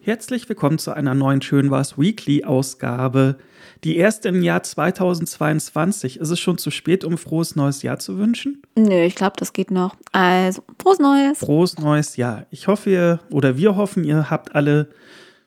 Herzlich 0.00 0.48
willkommen 0.48 0.78
zu 0.78 0.92
einer 0.94 1.12
neuen 1.14 1.42
Schön 1.42 1.72
war's 1.72 1.98
Weekly 1.98 2.44
Ausgabe. 2.44 3.36
Die 3.82 3.96
erste 3.96 4.28
im 4.28 4.42
Jahr 4.42 4.62
2022. 4.62 6.20
Ist 6.20 6.30
es 6.30 6.38
schon 6.38 6.56
zu 6.56 6.70
spät, 6.70 7.04
um 7.04 7.18
frohes 7.18 7.56
neues 7.56 7.82
Jahr 7.82 7.98
zu 7.98 8.16
wünschen? 8.16 8.62
Nö, 8.76 9.02
ich 9.02 9.16
glaube, 9.16 9.34
das 9.36 9.52
geht 9.52 9.72
noch. 9.72 9.96
Also, 10.12 10.62
frohes 10.80 11.00
Neues. 11.00 11.38
Frohes 11.40 11.78
neues 11.78 12.16
Jahr. 12.16 12.46
Ich 12.50 12.68
hoffe, 12.68 12.90
ihr 12.90 13.20
oder 13.30 13.56
wir 13.56 13.74
hoffen, 13.74 14.04
ihr 14.04 14.30
habt 14.30 14.54
alle 14.54 14.88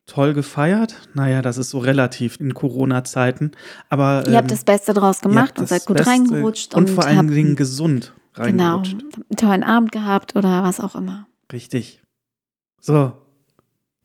toll 0.06 0.34
gefeiert. 0.34 0.96
Naja, 1.14 1.42
das 1.42 1.58
ist 1.58 1.70
so 1.70 1.80
relativ 1.80 2.38
in 2.42 2.54
Corona-Zeiten. 2.54 3.52
Aber 3.90 4.24
ihr 4.26 4.32
ähm, 4.32 4.36
habt 4.36 4.52
das 4.52 4.66
Beste 4.66 4.94
draus 4.94 5.22
gemacht 5.22 5.58
und 5.60 5.70
seid 5.70 5.86
gut 5.86 5.96
Beste 5.98 6.12
reingerutscht. 6.12 6.76
Und, 6.76 6.90
vor 6.90 7.06
allen 7.06 7.30
Dingen 7.30 7.56
gesund 7.56 8.14
Genau, 8.34 8.76
reingerutscht. 8.76 8.98
einen 9.16 9.38
tollen 9.38 9.64
Abend 9.64 9.94
gehabt 9.94 10.36
oder 10.36 10.62
was 10.64 10.82
auch 10.82 10.96
immer. 10.96 11.28
Richtig. 11.54 12.02
So, 12.82 13.14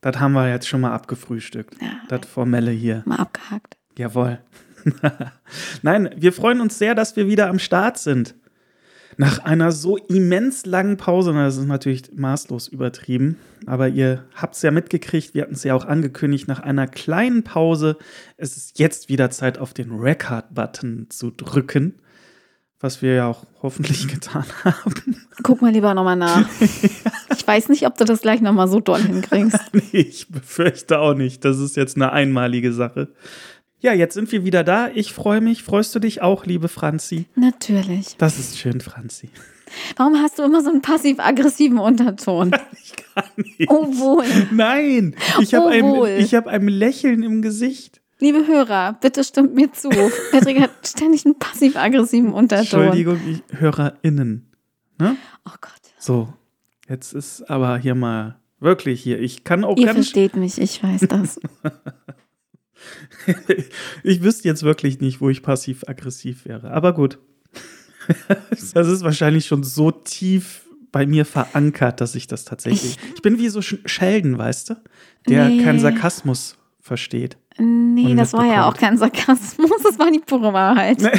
das 0.01 0.19
haben 0.19 0.33
wir 0.33 0.49
jetzt 0.51 0.69
schon 0.69 0.81
mal 0.81 0.93
abgefrühstückt. 0.93 1.75
Ja, 1.81 2.01
Das 2.09 2.27
Formelle 2.29 2.71
hier. 2.71 3.03
mal 3.07 3.17
abgehakt. 3.17 3.77
Jawohl. 3.99 4.39
Nein, 5.83 6.11
wir 6.17 6.33
freuen 6.33 6.61
uns 6.61 6.79
sehr, 6.79 6.95
dass 6.95 7.17
wir 7.17 7.27
wieder 7.27 7.49
am 7.49 7.59
Start 7.59 7.99
sind. 7.99 8.35
Nach 9.19 9.39
einer 9.39 9.73
so 9.73 9.97
immens 9.97 10.67
langen 10.67 10.99
Pause, 10.99 11.33
na, 11.33 11.47
das 11.47 11.57
ist 11.57 11.65
natürlich 11.65 12.13
maßlos 12.15 12.69
übertrieben, 12.69 13.39
aber 13.65 13.89
ihr 13.89 14.25
habt 14.35 14.57
es 14.57 14.63
ja 14.63 14.71
mitgekriegt, 14.71 15.33
wir 15.33 15.43
hatten 15.43 15.55
es 15.55 15.65
ja 15.65 15.75
auch 15.75 15.87
angekündigt, 15.87 16.49
nach 16.49 16.61
einer 16.61 16.87
kleinen 16.87 17.43
Pause, 17.43 17.97
es 18.37 18.59
ist 18.59 18.79
jetzt 18.79 19.09
wieder 19.09 19.31
Zeit, 19.31 19.57
auf 19.57 19.73
den 19.73 19.91
Record-Button 19.91 21.07
zu 21.09 21.31
drücken, 21.31 21.95
was 22.81 23.03
wir 23.03 23.15
ja 23.15 23.27
auch 23.27 23.45
hoffentlich 23.63 24.09
getan 24.13 24.45
haben. 24.65 25.25
Guck 25.43 25.63
mal 25.63 25.73
lieber 25.73 25.95
nochmal 25.95 26.17
nach. 26.17 26.49
ich 26.61 27.47
weiß 27.47 27.69
nicht, 27.69 27.87
ob 27.87 27.97
du 27.97 28.05
das 28.05 28.21
gleich 28.23 28.41
nochmal 28.41 28.69
so 28.69 28.81
doll 28.81 29.01
hinkriegst. 29.03 29.59
nee, 29.73 29.83
ich 30.01 30.29
befürchte 30.29 30.99
auch 30.99 31.15
nicht, 31.15 31.45
das 31.45 31.59
ist 31.59 31.77
jetzt 31.77 31.97
eine 31.97 32.13
einmalige 32.13 32.73
Sache. 32.73 33.09
Ja, 33.81 33.93
jetzt 33.93 34.15
sind 34.15 34.33
wir 34.33 34.45
wieder 34.45 34.65
da. 34.65 34.89
Ich 34.95 35.13
freue 35.13 35.43
mich. 35.43 35.63
Freust 35.63 35.95
du 35.95 35.99
dich 35.99 36.23
auch, 36.23 36.47
liebe 36.47 36.67
Franzi? 36.69 37.27
Natürlich. 37.35 38.17
Das 38.17 38.39
ist 38.39 38.59
schön, 38.59 38.81
Franzi. 38.81 39.29
Warum 39.97 40.17
hast 40.17 40.39
du 40.39 40.45
immer 40.45 40.63
so 40.63 40.71
einen 40.71 40.81
passiv-aggressiven 40.81 41.79
Unterton? 41.79 42.53
Ich 42.83 42.95
kann 43.15 43.25
nicht. 43.37 43.69
Oh 43.71 43.87
wohl. 43.99 44.25
Nein, 44.51 45.15
ich 45.41 45.55
habe 45.55 45.67
Oh, 45.83 46.05
ein, 46.05 46.19
ich 46.19 46.35
hab 46.35 46.47
ein 46.47 46.69
Lächeln 46.69 47.23
im 47.23 47.43
Gesicht. 47.43 48.01
Liebe 48.19 48.47
Hörer, 48.47 48.95
bitte 49.01 49.23
stimmt 49.25 49.55
mir 49.55 49.73
zu. 49.73 49.91
Patrick 50.33 50.61
hat 50.61 50.71
ständig 50.87 51.27
einen 51.27 51.39
passiv-aggressiven 51.39 52.33
Unterton. 52.33 52.83
Entschuldigung, 52.83 53.21
ich, 53.29 53.43
HörerInnen. 53.59 54.51
Ne? 54.99 55.17
Oh 55.45 55.51
Gott. 55.61 55.73
So, 55.99 56.33
jetzt 56.89 57.13
ist 57.13 57.43
aber 57.51 57.77
hier 57.79 57.95
mal 57.95 58.41
wirklich 58.59 59.03
hier. 59.03 59.21
Ich 59.21 59.45
kann 59.45 59.65
auch 59.65 59.77
Ihr 59.77 59.93
versteht 59.93 60.35
mich, 60.35 60.59
ich 60.59 60.83
weiß 60.83 61.03
das. 61.09 61.39
ich 64.03 64.23
wüsste 64.23 64.49
jetzt 64.49 64.63
wirklich 64.63 65.01
nicht, 65.01 65.21
wo 65.21 65.29
ich 65.29 65.43
passiv-aggressiv 65.43 66.47
wäre. 66.47 66.71
Aber 66.71 66.95
gut. 66.95 67.19
das 68.29 68.89
ist 68.89 69.03
wahrscheinlich 69.03 69.47
schon 69.47 69.63
so 69.63 69.91
tief 69.91 70.63
bei 70.91 71.07
mir 71.07 71.27
verankert, 71.27 72.01
dass 72.01 72.15
ich 72.15 72.27
das 72.27 72.47
tatsächlich. 72.47 72.97
Ich 73.15 73.21
bin 73.21 73.39
wie 73.39 73.49
so 73.49 73.61
Sheldon, 73.61 74.39
weißt 74.39 74.71
du? 74.71 74.75
Der 75.29 75.49
Nee. 75.49 75.63
keinen 75.63 75.81
Sarkasmus 75.81 76.57
versteht. 76.81 77.37
Nee, 77.59 78.15
das 78.15 78.33
war 78.33 78.45
ja 78.45 78.69
auch 78.69 78.77
kein 78.77 78.99
Sarkasmus, 78.99 79.71
das 79.83 79.99
war 79.99 80.11
die 80.11 80.21
pure 80.21 80.53
Wahrheit. 80.53 80.99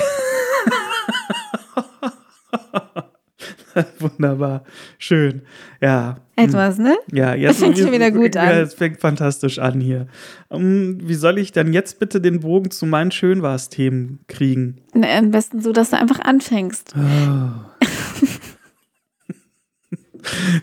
Wunderbar. 3.99 4.63
Schön. 4.97 5.43
Ja. 5.81 6.17
Etwas, 6.35 6.77
ne? 6.77 6.97
Ja, 7.11 7.33
jetzt 7.35 7.59
fängt 7.59 7.77
schon 7.77 7.91
wieder 7.91 8.11
gut 8.11 8.35
an. 8.37 8.49
Ja, 8.49 8.59
es 8.61 8.73
fängt 8.73 8.99
fantastisch 8.99 9.59
an 9.59 9.79
hier. 9.79 10.07
Ähm, 10.49 10.99
wie 11.01 11.15
soll 11.15 11.37
ich 11.37 11.51
dann 11.51 11.73
jetzt 11.73 11.99
bitte 11.99 12.21
den 12.21 12.39
Bogen 12.41 12.71
zu 12.71 12.85
meinen 12.85 13.11
Schönwars-Themen 13.11 14.19
kriegen? 14.27 14.81
Ne, 14.93 15.09
Am 15.09 15.31
besten 15.31 15.61
so, 15.61 15.71
dass 15.71 15.89
du 15.91 15.97
einfach 15.97 16.19
anfängst. 16.19 16.93
Oh. 16.95 17.49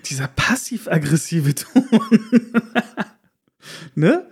Dieser 0.07 0.29
passiv-aggressive 0.29 1.55
Ton. 1.55 1.85
ne? 3.95 4.27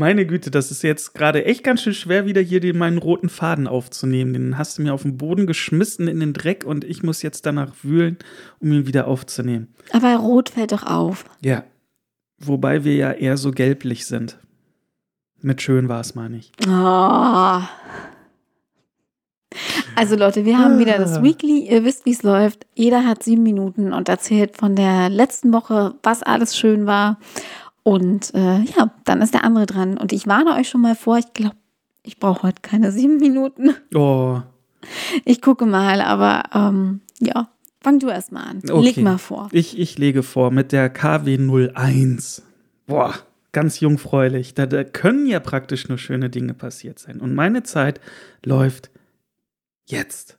Meine 0.00 0.26
Güte, 0.26 0.52
das 0.52 0.70
ist 0.70 0.84
jetzt 0.84 1.12
gerade 1.14 1.44
echt 1.44 1.64
ganz 1.64 1.82
schön 1.82 1.92
schwer, 1.92 2.24
wieder 2.24 2.40
hier 2.40 2.60
den, 2.60 2.78
meinen 2.78 2.98
roten 2.98 3.28
Faden 3.28 3.66
aufzunehmen. 3.66 4.32
Den 4.32 4.56
hast 4.56 4.78
du 4.78 4.82
mir 4.82 4.94
auf 4.94 5.02
den 5.02 5.16
Boden 5.18 5.44
geschmissen 5.48 6.06
in 6.06 6.20
den 6.20 6.32
Dreck 6.34 6.64
und 6.64 6.84
ich 6.84 7.02
muss 7.02 7.20
jetzt 7.22 7.44
danach 7.46 7.72
wühlen, 7.82 8.16
um 8.60 8.70
ihn 8.70 8.86
wieder 8.86 9.08
aufzunehmen. 9.08 9.74
Aber 9.92 10.14
rot 10.14 10.50
fällt 10.50 10.70
doch 10.70 10.84
auf. 10.86 11.24
Ja. 11.40 11.64
Wobei 12.38 12.84
wir 12.84 12.94
ja 12.94 13.10
eher 13.10 13.36
so 13.36 13.50
gelblich 13.50 14.06
sind. 14.06 14.38
Mit 15.40 15.62
schön 15.62 15.88
war 15.88 15.98
es, 16.00 16.14
meine 16.14 16.36
ich. 16.36 16.52
Oh. 16.68 17.60
Also 19.96 20.14
Leute, 20.14 20.44
wir 20.44 20.58
haben 20.60 20.78
wieder 20.78 20.96
das 20.98 21.18
Ah. 21.18 21.22
Weekly. 21.24 21.68
Ihr 21.68 21.84
wisst, 21.84 22.06
wie 22.06 22.12
es 22.12 22.22
läuft. 22.22 22.66
Jeder 22.76 23.04
hat 23.04 23.24
sieben 23.24 23.42
Minuten 23.42 23.92
und 23.92 24.08
erzählt 24.08 24.56
von 24.56 24.76
der 24.76 25.08
letzten 25.08 25.52
Woche, 25.52 25.94
was 26.04 26.22
alles 26.22 26.56
schön 26.56 26.86
war. 26.86 27.18
Und 27.82 28.34
äh, 28.34 28.60
ja, 28.60 28.92
dann 29.04 29.22
ist 29.22 29.34
der 29.34 29.44
andere 29.44 29.66
dran. 29.66 29.96
Und 29.96 30.12
ich 30.12 30.26
warne 30.26 30.54
euch 30.54 30.68
schon 30.68 30.80
mal 30.82 30.94
vor, 30.94 31.18
ich 31.18 31.32
glaube, 31.32 31.56
ich 32.02 32.18
brauche 32.18 32.42
heute 32.42 32.60
keine 32.62 32.92
sieben 32.92 33.16
Minuten. 33.18 33.74
Oh, 33.94 34.40
Ich 35.24 35.40
gucke 35.40 35.66
mal, 35.66 36.00
aber 36.00 36.42
ähm, 36.54 37.00
ja, 37.20 37.48
fang 37.80 37.98
du 37.98 38.08
erst 38.08 38.32
mal 38.32 38.44
an. 38.44 38.62
Okay. 38.68 38.84
Leg 38.84 38.96
mal 38.98 39.18
vor. 39.18 39.48
ich, 39.52 39.78
ich 39.78 39.98
lege 39.98 40.22
vor 40.22 40.50
mit 40.50 40.72
der 40.72 40.94
KW01. 40.94 42.42
Boah, 42.86 43.14
ganz 43.52 43.80
jungfräulich. 43.80 44.54
Da, 44.54 44.66
da 44.66 44.84
können 44.84 45.26
ja 45.26 45.40
praktisch 45.40 45.88
nur 45.88 45.98
schöne 45.98 46.30
Dinge 46.30 46.54
passiert 46.54 46.98
sein. 46.98 47.20
Und 47.20 47.34
meine 47.34 47.62
Zeit 47.62 48.00
läuft 48.44 48.90
jetzt. 49.86 50.38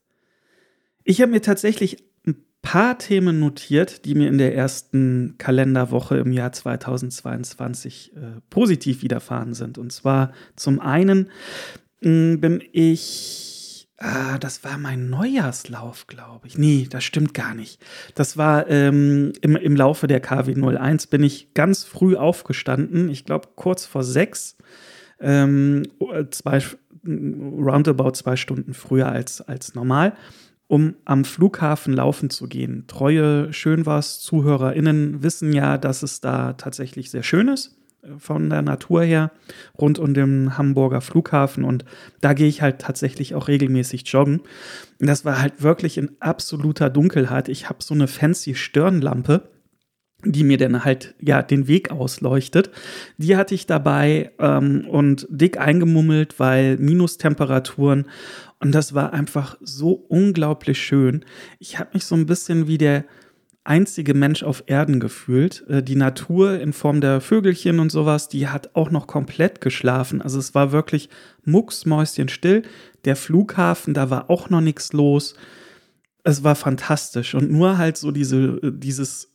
Ich 1.04 1.22
habe 1.22 1.32
mir 1.32 1.42
tatsächlich 1.42 2.04
paar 2.62 2.98
Themen 2.98 3.40
notiert, 3.40 4.06
die 4.06 4.16
mir 4.16 4.28
in 4.28 4.38
der 4.38 4.56
ersten 4.56 5.36
Kalenderwoche 5.38 6.18
im 6.18 6.34
Jahr 6.34 6.52
2022 6.52 8.14
äh, 8.16 8.42
positiv 8.50 9.02
widerfahren 9.02 9.54
sind. 9.54 9.78
Und 9.78 9.92
zwar 9.92 10.34
zum 10.56 10.80
einen 10.80 11.30
mh, 12.02 12.38
bin 12.38 12.62
ich, 12.72 13.88
ah, 13.98 14.38
das 14.40 14.64
war 14.64 14.78
mein 14.78 15.10
Neujahrslauf, 15.10 16.08
glaube 16.08 16.48
ich. 16.48 16.58
Nee, 16.58 16.88
das 16.90 17.04
stimmt 17.04 17.34
gar 17.34 17.56
nicht. 17.56 17.82
Das 18.16 18.38
war 18.38 18.70
ähm, 18.70 19.34
im, 19.42 19.56
im 19.56 19.76
Laufe 19.76 20.08
der 20.08 20.22
KW01 20.22 21.10
bin 21.10 21.24
ich 21.24 21.54
ganz 21.54 21.86
früh 21.86 22.16
aufgestanden, 22.16 23.10
ich 23.10 23.26
glaube 23.26 23.50
kurz 23.56 23.86
vor 23.86 24.04
sechs, 24.04 24.58
ähm, 25.22 25.84
zwei, 26.32 26.62
roundabout 27.06 28.12
zwei 28.12 28.36
Stunden 28.36 28.74
früher 28.74 29.10
als, 29.10 29.42
als 29.42 29.76
normal, 29.76 30.14
um 30.70 30.94
am 31.04 31.26
Flughafen 31.26 31.94
laufen 31.94 32.30
zu 32.30 32.48
gehen. 32.48 32.86
Treue 32.88 33.52
Schönwas-ZuhörerInnen 33.52 35.24
wissen 35.24 35.52
ja, 35.52 35.80
dass 35.80 36.04
es 36.04 36.22
da 36.22 36.54
tatsächlich 36.54 37.10
sehr 37.10 37.24
schön 37.24 37.48
ist 37.48 37.76
äh, 38.04 38.10
von 38.20 38.52
der 38.52 38.62
Natur 38.62 39.02
her 39.02 39.32
rund 39.80 39.98
um 39.98 40.14
den 40.14 40.60
Hamburger 40.60 41.02
Flughafen 41.02 41.64
und 41.64 41.86
da 42.22 42.34
gehe 42.34 42.48
ich 42.48 42.62
halt 42.62 42.80
tatsächlich 42.80 43.34
auch 43.34 43.48
regelmäßig 43.48 44.08
joggen. 44.08 44.42
Das 45.00 45.26
war 45.26 45.42
halt 45.42 45.64
wirklich 45.64 45.98
in 45.98 46.12
absoluter 46.20 46.92
Dunkelheit. 46.92 47.50
Ich 47.50 47.68
habe 47.68 47.82
so 47.82 47.96
eine 47.96 48.08
fancy 48.08 48.54
Stirnlampe, 48.54 49.50
die 50.26 50.44
mir 50.44 50.58
dann 50.58 50.84
halt 50.84 51.16
ja 51.22 51.42
den 51.42 51.68
Weg 51.68 51.92
ausleuchtet. 51.92 52.72
Die 53.18 53.38
hatte 53.38 53.56
ich 53.56 53.66
dabei 53.66 54.32
ähm, 54.40 54.86
und 54.90 55.28
dick 55.30 55.58
eingemummelt, 55.60 56.40
weil 56.40 56.78
Minustemperaturen 56.78 58.06
und 58.60 58.74
das 58.74 58.94
war 58.94 59.14
einfach 59.14 59.58
so 59.62 59.92
unglaublich 59.94 60.82
schön. 60.82 61.24
Ich 61.60 61.80
habe 61.80 61.92
mich 61.94 62.06
so 62.06 62.16
ein 62.16 62.26
bisschen 62.26 62.68
wie 62.68 62.78
der 62.78 63.06
einzige 63.64 64.14
Mensch 64.14 64.44
auf 64.44 64.64
Erden 64.68 65.00
gefühlt. 65.00 65.66
Äh, 65.70 65.84
Die 65.84 65.96
Natur 65.96 66.60
in 66.60 66.74
Form 66.74 67.02
der 67.02 67.22
Vögelchen 67.22 67.80
und 67.80 67.92
sowas, 67.92 68.28
die 68.28 68.48
hat 68.48 68.76
auch 68.76 68.92
noch 68.92 69.08
komplett 69.08 69.62
geschlafen. 69.62 70.22
Also 70.22 70.40
es 70.40 70.56
war 70.56 70.72
wirklich 70.72 71.10
mucksmäuschenstill. 71.46 72.64
Der 73.06 73.16
Flughafen, 73.16 73.94
da 73.94 74.10
war 74.10 74.30
auch 74.30 74.50
noch 74.50 74.62
nichts 74.62 74.92
los. 74.92 75.36
Es 76.24 76.44
war 76.44 76.56
fantastisch 76.56 77.34
und 77.34 77.50
nur 77.50 77.78
halt 77.78 77.96
so 77.96 78.12
diese, 78.12 78.60
äh, 78.62 78.72
dieses 78.74 79.30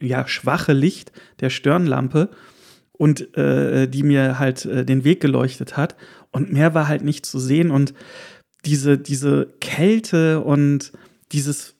ja, 0.00 0.26
schwache 0.26 0.72
Licht 0.72 1.12
der 1.40 1.50
Stirnlampe 1.50 2.30
und 2.92 3.36
äh, 3.36 3.88
die 3.88 4.02
mir 4.02 4.38
halt 4.38 4.64
äh, 4.66 4.84
den 4.84 5.04
Weg 5.04 5.20
geleuchtet 5.20 5.76
hat. 5.76 5.96
Und 6.32 6.52
mehr 6.52 6.74
war 6.74 6.86
halt 6.86 7.02
nicht 7.02 7.26
zu 7.26 7.38
sehen. 7.38 7.70
Und 7.70 7.94
diese, 8.64 8.98
diese 8.98 9.54
Kälte 9.60 10.40
und 10.40 10.92
dieses 11.32 11.74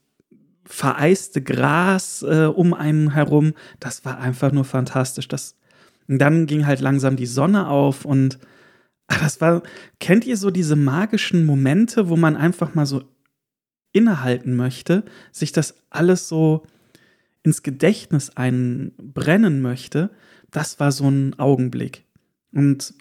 vereiste 0.65 1.43
Gras 1.43 2.23
äh, 2.23 2.47
um 2.47 2.75
einen 2.75 3.13
herum, 3.13 3.55
das 3.81 4.05
war 4.05 4.19
einfach 4.19 4.53
nur 4.53 4.65
fantastisch. 4.65 5.29
Das, 5.29 5.57
und 6.09 6.19
dann 6.19 6.47
ging 6.47 6.67
halt 6.67 6.81
langsam 6.81 7.17
die 7.17 7.27
Sonne 7.27 7.69
auf 7.69 8.05
und 8.05 8.39
ah, 9.09 9.19
das 9.21 9.41
war, 9.41 9.63
kennt 9.99 10.25
ihr 10.25 10.37
so 10.37 10.51
diese 10.51 10.77
magischen 10.77 11.45
Momente, 11.45 12.09
wo 12.09 12.17
man 12.17 12.37
einfach 12.37 12.75
mal 12.75 12.87
so 12.87 13.03
innehalten 13.93 14.57
möchte, 14.57 15.05
sich 15.33 15.53
das 15.53 15.75
alles 15.91 16.29
so 16.29 16.65
ins 17.43 17.63
Gedächtnis 17.63 18.31
einbrennen 18.31 19.63
möchte, 19.63 20.11
das 20.51 20.81
war 20.81 20.93
so 20.93 21.09
ein 21.09 21.39
Augenblick. 21.39 22.05
Und 22.53 22.95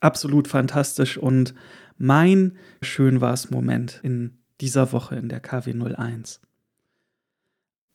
absolut 0.00 0.48
fantastisch 0.48 1.18
und 1.18 1.54
mein 1.96 2.56
schön 2.82 3.20
war 3.20 3.32
es 3.32 3.50
Moment 3.50 4.00
in 4.02 4.38
dieser 4.60 4.92
Woche 4.92 5.16
in 5.16 5.28
der 5.28 5.40
KW 5.40 5.72
01. 5.72 6.40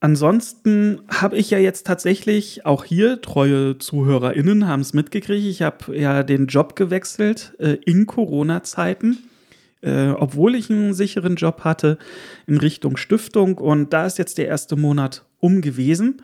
Ansonsten 0.01 1.01
habe 1.09 1.35
ich 1.35 1.49
ja 1.49 1.57
jetzt 1.57 1.85
tatsächlich 1.85 2.65
auch 2.65 2.85
hier 2.85 3.21
treue 3.21 3.77
ZuhörerInnen 3.77 4.65
haben 4.65 4.79
es 4.79 4.93
mitgekriegt. 4.93 5.45
Ich 5.45 5.61
habe 5.61 5.97
ja 5.97 6.23
den 6.23 6.47
Job 6.47 6.77
gewechselt 6.77 7.53
äh, 7.59 7.77
in 7.85 8.05
Corona-Zeiten, 8.05 9.17
äh, 9.81 10.11
obwohl 10.11 10.55
ich 10.55 10.69
einen 10.69 10.93
sicheren 10.93 11.35
Job 11.35 11.65
hatte 11.65 11.97
in 12.47 12.57
Richtung 12.57 12.95
Stiftung. 12.95 13.57
Und 13.57 13.91
da 13.91 14.05
ist 14.05 14.17
jetzt 14.17 14.37
der 14.37 14.47
erste 14.47 14.77
Monat 14.77 15.25
um 15.39 15.61
gewesen. 15.61 16.21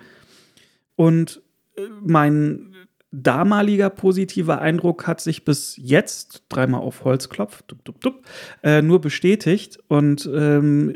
Und 0.95 1.41
äh, 1.75 1.81
mein 2.01 2.75
damaliger 3.12 3.89
positiver 3.89 4.62
Eindruck 4.62 5.07
hat 5.07 5.21
sich 5.21 5.45
bis 5.45 5.75
jetzt, 5.77 6.44
dreimal 6.50 6.81
auf 6.81 7.03
Holzklopf, 7.03 7.62
dup, 7.63 7.83
dup, 7.85 8.01
dup, 8.01 8.21
äh, 8.63 8.81
nur 8.81 9.00
bestätigt. 9.01 9.79
Und 9.88 10.29
ähm, 10.33 10.94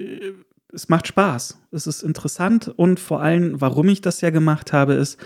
es 0.71 0.89
macht 0.89 1.07
Spaß. 1.07 1.59
Es 1.71 1.87
ist 1.87 2.03
interessant 2.03 2.67
und 2.67 2.99
vor 2.99 3.21
allem, 3.21 3.59
warum 3.59 3.89
ich 3.89 4.01
das 4.01 4.21
ja 4.21 4.29
gemacht 4.29 4.73
habe, 4.73 4.93
ist, 4.93 5.19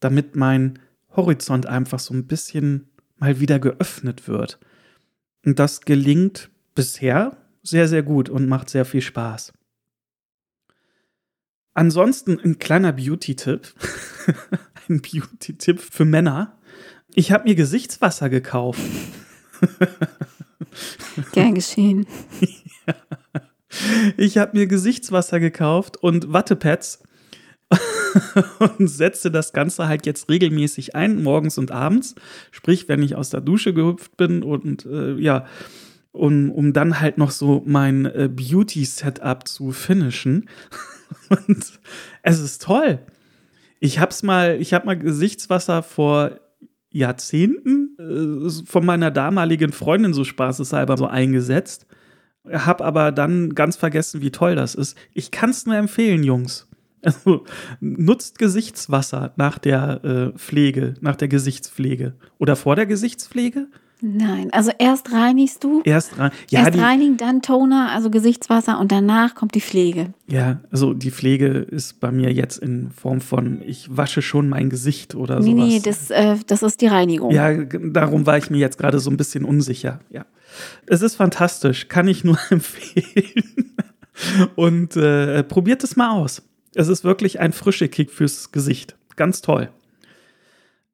damit 0.00 0.36
mein 0.36 0.78
Horizont 1.14 1.66
einfach 1.66 1.98
so 1.98 2.14
ein 2.14 2.26
bisschen 2.26 2.88
mal 3.16 3.40
wieder 3.40 3.58
geöffnet 3.58 4.28
wird. 4.28 4.58
Und 5.44 5.58
das 5.58 5.82
gelingt 5.82 6.50
bisher 6.74 7.36
sehr, 7.62 7.88
sehr 7.88 8.02
gut 8.02 8.28
und 8.28 8.48
macht 8.48 8.70
sehr 8.70 8.84
viel 8.84 9.00
Spaß. 9.00 9.52
Ansonsten 11.78 12.40
ein 12.40 12.58
kleiner 12.58 12.92
Beauty-Tipp. 12.92 13.72
ein 14.88 15.00
Beauty-Tipp 15.00 15.80
für 15.80 16.04
Männer. 16.04 16.58
Ich 17.14 17.30
habe 17.30 17.44
mir 17.44 17.54
Gesichtswasser 17.54 18.28
gekauft. 18.28 18.80
Gern 21.32 21.54
geschehen. 21.54 22.08
ja. 22.40 22.94
Ich 24.16 24.38
habe 24.38 24.58
mir 24.58 24.66
Gesichtswasser 24.66 25.38
gekauft 25.38 25.98
und 25.98 26.32
Wattepads 26.32 27.02
und 28.58 28.88
setze 28.88 29.30
das 29.30 29.52
Ganze 29.52 29.86
halt 29.86 30.04
jetzt 30.06 30.28
regelmäßig 30.28 30.96
ein, 30.96 31.22
morgens 31.22 31.58
und 31.58 31.70
abends. 31.70 32.16
Sprich, 32.50 32.88
wenn 32.88 33.02
ich 33.02 33.14
aus 33.14 33.30
der 33.30 33.42
Dusche 33.42 33.72
gehüpft 33.74 34.16
bin 34.16 34.42
und 34.42 34.84
äh, 34.86 35.14
ja, 35.16 35.46
um, 36.10 36.50
um 36.50 36.72
dann 36.72 36.98
halt 36.98 37.18
noch 37.18 37.30
so 37.30 37.62
mein 37.66 38.06
äh, 38.06 38.28
Beauty-Setup 38.32 39.46
zu 39.46 39.70
finishen. 39.70 40.48
und 41.28 41.80
es 42.22 42.40
ist 42.40 42.62
toll. 42.62 43.00
Ich 43.80 43.98
hab's 44.00 44.22
mal, 44.22 44.60
ich 44.60 44.74
hab 44.74 44.84
mal 44.84 44.98
Gesichtswasser 44.98 45.82
vor 45.82 46.40
Jahrzehnten 46.90 47.96
äh, 47.98 48.64
von 48.66 48.84
meiner 48.84 49.10
damaligen 49.10 49.72
Freundin 49.72 50.14
so 50.14 50.24
spaßeshalber 50.24 50.96
so 50.96 51.06
eingesetzt 51.06 51.86
habe 52.52 52.84
aber 52.84 53.12
dann 53.12 53.54
ganz 53.54 53.76
vergessen, 53.76 54.22
wie 54.22 54.30
toll 54.30 54.54
das 54.54 54.74
ist. 54.74 54.96
Ich 55.12 55.30
kann 55.30 55.50
es 55.50 55.66
nur 55.66 55.76
empfehlen, 55.76 56.22
Jungs. 56.22 56.66
Also 57.02 57.44
nutzt 57.80 58.38
Gesichtswasser 58.38 59.32
nach 59.36 59.58
der 59.58 60.04
äh, 60.04 60.38
Pflege, 60.38 60.94
nach 61.00 61.16
der 61.16 61.28
Gesichtspflege 61.28 62.14
oder 62.38 62.56
vor 62.56 62.74
der 62.74 62.86
Gesichtspflege. 62.86 63.68
Nein, 64.00 64.48
also 64.52 64.70
erst 64.78 65.12
reinigst 65.12 65.64
du. 65.64 65.82
Erst, 65.84 66.18
rein, 66.18 66.30
ja, 66.50 66.60
erst 66.60 66.74
die, 66.74 66.78
reinigen, 66.78 67.16
dann 67.16 67.42
Toner, 67.42 67.90
also 67.92 68.10
Gesichtswasser 68.10 68.78
und 68.78 68.92
danach 68.92 69.34
kommt 69.34 69.54
die 69.54 69.60
Pflege. 69.60 70.12
Ja, 70.28 70.60
also 70.70 70.94
die 70.94 71.10
Pflege 71.10 71.48
ist 71.48 71.98
bei 71.98 72.12
mir 72.12 72.32
jetzt 72.32 72.58
in 72.58 72.90
Form 72.90 73.20
von, 73.20 73.60
ich 73.66 73.88
wasche 73.96 74.22
schon 74.22 74.48
mein 74.48 74.70
Gesicht 74.70 75.16
oder 75.16 75.40
nee, 75.40 75.50
sowas. 75.50 75.66
Nee, 75.66 75.80
das, 75.80 76.10
äh, 76.10 76.36
das 76.46 76.62
ist 76.62 76.80
die 76.80 76.86
Reinigung. 76.86 77.32
Ja, 77.32 77.52
darum 77.54 78.24
war 78.26 78.38
ich 78.38 78.50
mir 78.50 78.58
jetzt 78.58 78.78
gerade 78.78 79.00
so 79.00 79.10
ein 79.10 79.16
bisschen 79.16 79.44
unsicher. 79.44 79.98
Ja. 80.10 80.24
Es 80.86 81.02
ist 81.02 81.16
fantastisch, 81.16 81.88
kann 81.88 82.06
ich 82.06 82.22
nur 82.22 82.38
empfehlen. 82.50 83.74
Und 84.54 84.96
äh, 84.96 85.42
probiert 85.42 85.82
es 85.82 85.96
mal 85.96 86.10
aus. 86.10 86.42
Es 86.74 86.88
ist 86.88 87.04
wirklich 87.04 87.40
ein 87.40 87.52
frischer 87.52 87.88
Kick 87.88 88.10
fürs 88.10 88.52
Gesicht. 88.52 88.96
Ganz 89.16 89.42
toll. 89.42 89.70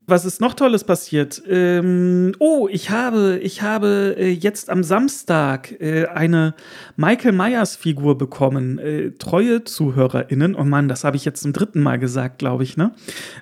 Was 0.06 0.26
ist 0.26 0.38
noch 0.38 0.52
Tolles 0.52 0.84
passiert? 0.84 1.42
Ähm, 1.48 2.32
oh, 2.38 2.68
ich 2.70 2.90
habe, 2.90 3.38
ich 3.42 3.62
habe 3.62 4.14
äh, 4.18 4.28
jetzt 4.28 4.68
am 4.68 4.84
Samstag 4.84 5.80
äh, 5.80 6.04
eine 6.06 6.54
Michael 6.96 7.32
Myers 7.32 7.74
Figur 7.74 8.18
bekommen. 8.18 8.78
Äh, 8.78 9.12
treue 9.12 9.64
ZuhörerInnen, 9.64 10.56
oh 10.56 10.64
Mann, 10.64 10.88
das 10.88 11.04
habe 11.04 11.16
ich 11.16 11.24
jetzt 11.24 11.42
zum 11.42 11.54
dritten 11.54 11.80
Mal 11.80 11.98
gesagt, 11.98 12.38
glaube 12.38 12.64
ich, 12.64 12.76
ne? 12.76 12.92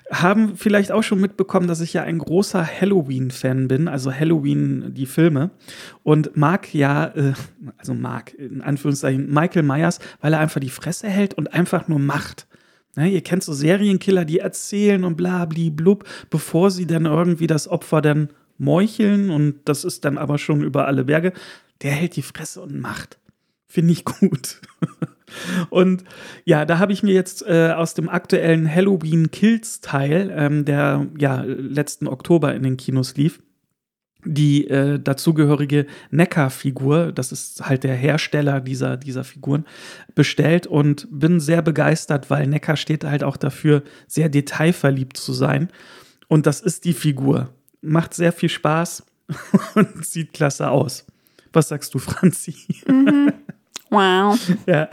Haben 0.09 0.55
vielleicht 0.55 0.93
auch 0.93 1.03
schon 1.03 1.19
mitbekommen, 1.19 1.67
dass 1.67 1.81
ich 1.81 1.91
ja 1.91 2.03
ein 2.03 2.19
großer 2.19 2.65
Halloween-Fan 2.65 3.67
bin, 3.67 3.89
also 3.89 4.13
Halloween, 4.13 4.93
die 4.93 5.05
Filme. 5.05 5.49
Und 6.01 6.37
mag 6.37 6.73
ja, 6.73 7.07
äh, 7.07 7.33
also 7.77 7.93
mag, 7.93 8.33
in 8.35 8.61
Anführungszeichen, 8.61 9.29
Michael 9.29 9.63
Myers, 9.63 9.99
weil 10.21 10.31
er 10.31 10.39
einfach 10.39 10.61
die 10.61 10.69
Fresse 10.69 11.09
hält 11.09 11.33
und 11.33 11.53
einfach 11.53 11.89
nur 11.89 11.99
macht. 11.99 12.47
Ne, 12.95 13.09
ihr 13.09 13.21
kennt 13.21 13.43
so 13.43 13.53
Serienkiller, 13.53 14.23
die 14.23 14.39
erzählen 14.39 15.03
und 15.03 15.15
bla 15.15 15.45
blub, 15.45 16.03
bevor 16.29 16.69
sie 16.69 16.85
dann 16.85 17.05
irgendwie 17.05 17.47
das 17.47 17.67
Opfer 17.67 18.01
dann 18.01 18.29
meucheln 18.57 19.31
und 19.31 19.55
das 19.65 19.83
ist 19.83 20.05
dann 20.05 20.17
aber 20.17 20.37
schon 20.37 20.63
über 20.63 20.87
alle 20.87 21.05
Berge. 21.05 21.33
Der 21.81 21.91
hält 21.91 22.15
die 22.15 22.21
Fresse 22.21 22.61
und 22.61 22.79
macht. 22.79 23.17
Finde 23.67 23.93
ich 23.93 24.05
gut. 24.05 24.61
und 25.71 26.03
ja, 26.45 26.65
da 26.65 26.77
habe 26.77 26.93
ich 26.93 27.01
mir 27.01 27.13
jetzt 27.13 27.43
äh, 27.47 27.71
aus 27.75 27.95
dem 27.95 28.09
aktuellen 28.09 28.73
Halloween 28.73 29.31
Kills 29.31 29.81
Teil, 29.81 30.31
ähm, 30.35 30.63
der 30.63 31.07
ja 31.17 31.41
letzten 31.41 32.07
Oktober 32.07 32.53
in 32.53 32.61
den 32.61 32.77
Kinos 32.77 33.15
lief, 33.15 33.39
die 34.25 34.67
äh, 34.67 34.99
dazugehörige 34.99 35.85
Neckar-Figur, 36.11 37.11
das 37.11 37.31
ist 37.31 37.67
halt 37.67 37.83
der 37.83 37.95
Hersteller 37.95 38.61
dieser, 38.61 38.97
dieser 38.97 39.23
Figuren, 39.23 39.65
bestellt 40.15 40.67
und 40.67 41.07
bin 41.11 41.39
sehr 41.39 41.61
begeistert, 41.61 42.29
weil 42.29 42.47
Neckar 42.47 42.77
steht 42.77 43.03
halt 43.03 43.23
auch 43.23 43.37
dafür, 43.37 43.83
sehr 44.07 44.29
detailverliebt 44.29 45.17
zu 45.17 45.33
sein. 45.33 45.69
Und 46.27 46.45
das 46.45 46.61
ist 46.61 46.85
die 46.85 46.93
Figur. 46.93 47.49
Macht 47.81 48.13
sehr 48.13 48.31
viel 48.31 48.49
Spaß 48.49 49.03
und 49.75 50.05
sieht 50.05 50.33
klasse 50.33 50.69
aus. 50.69 51.05
Was 51.51 51.69
sagst 51.69 51.93
du, 51.93 51.99
Franzi? 51.99 52.55
Mhm. 52.87 53.33
Wow. 53.89 54.39
Ja. 54.65 54.89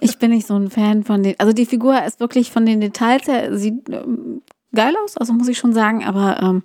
Ich 0.00 0.18
bin 0.18 0.30
nicht 0.30 0.46
so 0.46 0.56
ein 0.56 0.70
Fan 0.70 1.02
von 1.02 1.22
den. 1.22 1.34
Also 1.38 1.52
die 1.52 1.64
Figur 1.64 2.04
ist 2.04 2.20
wirklich 2.20 2.50
von 2.50 2.66
den 2.66 2.80
Details 2.80 3.26
her, 3.26 3.56
sieht 3.56 3.88
ähm, 3.88 4.42
geil 4.74 4.94
aus, 5.02 5.16
also 5.16 5.32
muss 5.32 5.48
ich 5.48 5.58
schon 5.58 5.72
sagen, 5.72 6.04
aber 6.04 6.40
ähm, 6.42 6.62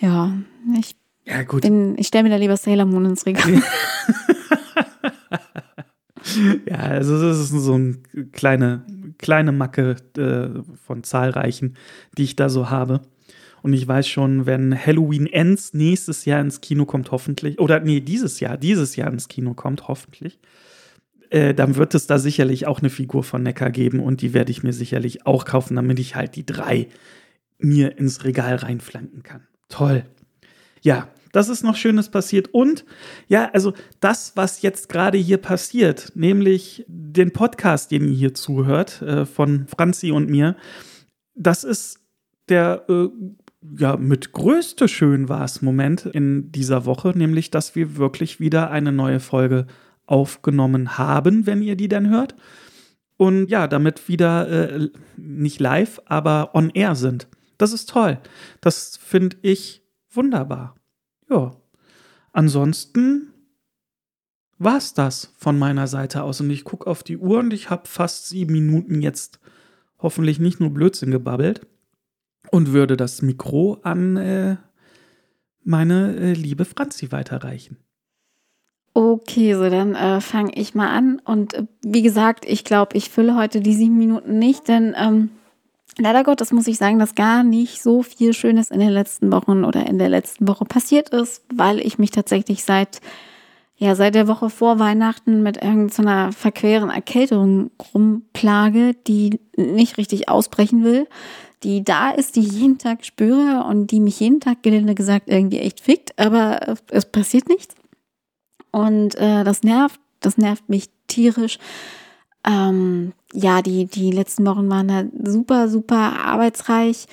ja, 0.00 0.32
ich 0.78 0.96
ja, 1.28 1.42
gut. 1.42 1.62
Bin, 1.62 1.96
ich 1.98 2.06
stelle 2.06 2.24
mir 2.24 2.30
da 2.30 2.36
lieber 2.36 2.56
Sailor 2.56 2.86
Moon 2.86 3.04
ins 3.04 3.26
Regal. 3.26 3.52
ja, 6.66 6.76
also 6.76 7.20
das 7.20 7.38
ist 7.38 7.50
so 7.50 7.74
eine 7.74 7.98
kleine, 8.32 8.86
kleine 9.18 9.52
Macke 9.52 9.96
äh, 10.16 10.62
von 10.86 11.04
zahlreichen, 11.04 11.76
die 12.16 12.24
ich 12.24 12.36
da 12.36 12.48
so 12.48 12.70
habe. 12.70 13.02
Und 13.62 13.74
ich 13.74 13.86
weiß 13.86 14.08
schon, 14.08 14.46
wenn 14.46 14.74
Halloween 14.74 15.26
Ends 15.26 15.74
nächstes 15.74 16.24
Jahr 16.24 16.40
ins 16.40 16.62
Kino 16.62 16.86
kommt, 16.86 17.10
hoffentlich, 17.10 17.58
oder 17.58 17.80
nee, 17.80 18.00
dieses 18.00 18.40
Jahr, 18.40 18.56
dieses 18.56 18.96
Jahr 18.96 19.12
ins 19.12 19.28
Kino 19.28 19.52
kommt, 19.52 19.88
hoffentlich, 19.88 20.38
äh, 21.30 21.52
dann 21.52 21.76
wird 21.76 21.94
es 21.94 22.06
da 22.06 22.18
sicherlich 22.18 22.66
auch 22.66 22.80
eine 22.80 22.88
Figur 22.88 23.22
von 23.22 23.42
Neckar 23.42 23.70
geben 23.70 24.00
und 24.00 24.22
die 24.22 24.32
werde 24.32 24.50
ich 24.50 24.62
mir 24.62 24.72
sicherlich 24.72 25.26
auch 25.26 25.44
kaufen, 25.44 25.76
damit 25.76 25.98
ich 25.98 26.14
halt 26.14 26.36
die 26.36 26.46
drei 26.46 26.88
mir 27.58 27.98
ins 27.98 28.24
Regal 28.24 28.54
reinflanken 28.54 29.22
kann. 29.22 29.46
Toll. 29.68 30.04
Ja, 30.82 31.08
das 31.32 31.48
ist 31.48 31.62
noch 31.62 31.76
Schönes 31.76 32.08
passiert. 32.08 32.48
Und 32.48 32.84
ja, 33.28 33.50
also 33.52 33.74
das, 34.00 34.32
was 34.34 34.62
jetzt 34.62 34.88
gerade 34.88 35.18
hier 35.18 35.38
passiert, 35.38 36.12
nämlich 36.14 36.84
den 36.88 37.32
Podcast, 37.32 37.90
den 37.90 38.08
ihr 38.08 38.14
hier 38.14 38.34
zuhört, 38.34 39.02
äh, 39.02 39.26
von 39.26 39.66
Franzi 39.66 40.10
und 40.10 40.28
mir, 40.30 40.56
das 41.34 41.64
ist 41.64 42.00
der 42.48 42.84
äh, 42.88 43.08
ja 43.78 43.96
mit 43.96 44.32
größte 44.32 44.88
schön 44.88 45.28
war 45.28 45.44
es 45.44 45.62
Moment 45.62 46.06
in 46.06 46.50
dieser 46.52 46.84
Woche, 46.86 47.12
nämlich 47.16 47.50
dass 47.50 47.74
wir 47.74 47.96
wirklich 47.96 48.40
wieder 48.40 48.70
eine 48.70 48.92
neue 48.92 49.20
Folge 49.20 49.66
aufgenommen 50.06 50.96
haben, 50.96 51.46
wenn 51.46 51.62
ihr 51.62 51.76
die 51.76 51.88
dann 51.88 52.08
hört. 52.08 52.34
Und 53.16 53.50
ja, 53.50 53.66
damit 53.66 54.08
wieder 54.08 54.48
äh, 54.48 54.88
nicht 55.16 55.60
live, 55.60 56.00
aber 56.06 56.54
on 56.54 56.70
air 56.70 56.94
sind. 56.94 57.26
Das 57.58 57.72
ist 57.72 57.88
toll. 57.88 58.18
Das 58.60 58.96
finde 58.96 59.36
ich 59.42 59.82
wunderbar. 60.10 60.76
Ja. 61.28 61.54
Ansonsten 62.32 63.32
war 64.58 64.76
es 64.76 64.94
das 64.94 65.32
von 65.36 65.58
meiner 65.58 65.86
Seite 65.86 66.22
aus. 66.22 66.40
Und 66.40 66.50
ich 66.50 66.64
gucke 66.64 66.86
auf 66.86 67.02
die 67.02 67.16
Uhr 67.16 67.38
und 67.38 67.52
ich 67.52 67.70
habe 67.70 67.86
fast 67.86 68.28
sieben 68.28 68.52
Minuten 68.52 69.02
jetzt 69.02 69.40
hoffentlich 69.98 70.38
nicht 70.38 70.60
nur 70.60 70.70
Blödsinn 70.70 71.10
gebabbelt 71.10 71.66
und 72.50 72.72
würde 72.72 72.96
das 72.96 73.22
Mikro 73.22 73.78
an 73.82 74.16
äh, 74.16 74.56
meine 75.64 76.16
äh, 76.16 76.32
liebe 76.32 76.64
Franzi 76.64 77.12
weiterreichen. 77.12 77.76
Okay, 78.94 79.54
so 79.54 79.68
dann 79.68 79.94
äh, 79.94 80.20
fange 80.20 80.52
ich 80.54 80.74
mal 80.74 80.88
an. 80.88 81.20
Und 81.24 81.54
äh, 81.54 81.66
wie 81.82 82.02
gesagt, 82.02 82.44
ich 82.46 82.64
glaube, 82.64 82.96
ich 82.96 83.10
fülle 83.10 83.36
heute 83.36 83.60
die 83.60 83.74
sieben 83.74 83.96
Minuten 83.96 84.38
nicht, 84.38 84.66
denn 84.66 84.94
ähm, 84.96 85.30
leider 85.98 86.24
Gottes 86.24 86.52
muss 86.52 86.66
ich 86.66 86.78
sagen, 86.78 86.98
dass 86.98 87.14
gar 87.14 87.42
nicht 87.42 87.82
so 87.82 88.02
viel 88.02 88.32
Schönes 88.32 88.70
in 88.70 88.80
den 88.80 88.90
letzten 88.90 89.32
Wochen 89.32 89.64
oder 89.64 89.86
in 89.86 89.98
der 89.98 90.08
letzten 90.08 90.48
Woche 90.48 90.64
passiert 90.64 91.10
ist, 91.10 91.44
weil 91.54 91.80
ich 91.80 91.98
mich 91.98 92.10
tatsächlich 92.10 92.64
seit 92.64 93.00
ja 93.76 93.94
seit 93.94 94.16
der 94.16 94.26
Woche 94.26 94.50
vor 94.50 94.78
Weihnachten 94.80 95.42
mit 95.42 95.62
irgendeiner 95.62 96.32
verqueren 96.32 96.90
Erkältung 96.90 97.70
rumplage, 97.94 98.94
die 99.06 99.40
nicht 99.56 99.98
richtig 99.98 100.28
ausbrechen 100.28 100.82
will, 100.82 101.06
die 101.62 101.84
da 101.84 102.10
ist, 102.10 102.36
die 102.36 102.40
ich 102.40 102.52
jeden 102.52 102.78
Tag 102.78 103.04
spüre 103.04 103.64
und 103.64 103.90
die 103.90 104.00
mich 104.00 104.20
jeden 104.20 104.40
Tag 104.40 104.62
gelinde 104.62 104.94
gesagt 104.94 105.28
irgendwie 105.28 105.60
echt 105.60 105.80
fickt, 105.80 106.18
aber 106.18 106.76
es 106.90 107.06
passiert 107.06 107.48
nichts. 107.48 107.74
Und 108.70 109.14
äh, 109.14 109.44
das 109.44 109.62
nervt, 109.62 110.00
das 110.20 110.38
nervt 110.38 110.68
mich 110.68 110.88
tierisch. 111.06 111.58
Ähm, 112.44 113.12
ja, 113.32 113.62
die, 113.62 113.86
die 113.86 114.10
letzten 114.10 114.46
Wochen 114.46 114.70
waren 114.70 114.92
halt 114.92 115.10
super, 115.24 115.68
super 115.68 116.24
arbeitsreich. 116.24 117.06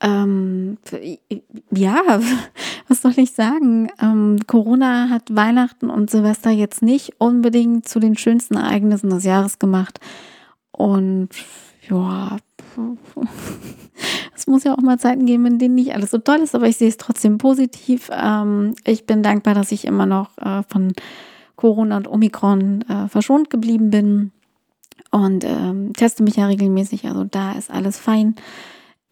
Ähm, 0.00 0.78
ja, 1.70 2.20
was 2.88 3.02
soll 3.02 3.12
ich 3.16 3.32
sagen? 3.32 3.90
Ähm, 4.00 4.38
Corona 4.46 5.10
hat 5.10 5.34
Weihnachten 5.34 5.90
und 5.90 6.10
Silvester 6.10 6.50
jetzt 6.50 6.82
nicht 6.82 7.12
unbedingt 7.18 7.86
zu 7.86 8.00
den 8.00 8.16
schönsten 8.16 8.56
Ereignissen 8.56 9.10
des 9.10 9.24
Jahres 9.24 9.58
gemacht. 9.58 10.00
Und 10.72 11.28
ja, 11.88 12.38
es 14.34 14.46
muss 14.46 14.64
ja 14.64 14.72
auch 14.72 14.80
mal 14.80 14.98
Zeiten 14.98 15.26
geben, 15.26 15.44
in 15.44 15.58
denen 15.58 15.74
nicht 15.74 15.94
alles 15.94 16.10
so 16.10 16.18
toll 16.18 16.38
ist, 16.38 16.54
aber 16.54 16.68
ich 16.68 16.78
sehe 16.78 16.88
es 16.88 16.96
trotzdem 16.96 17.36
positiv. 17.36 18.08
Ähm, 18.10 18.74
ich 18.84 19.04
bin 19.04 19.22
dankbar, 19.22 19.54
dass 19.54 19.72
ich 19.72 19.84
immer 19.84 20.06
noch 20.06 20.38
äh, 20.38 20.62
von 20.68 20.94
Corona 21.56 21.98
und 21.98 22.08
Omikron 22.08 22.82
äh, 22.88 23.08
verschont 23.08 23.50
geblieben 23.50 23.90
bin 23.90 24.32
und 25.10 25.44
ähm, 25.44 25.92
teste 25.92 26.22
mich 26.22 26.36
ja 26.36 26.46
regelmäßig. 26.46 27.06
Also 27.06 27.24
da 27.24 27.52
ist 27.52 27.70
alles 27.70 27.98
fein. 27.98 28.36